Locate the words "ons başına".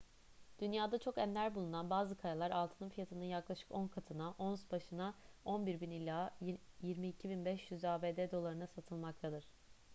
4.37-5.13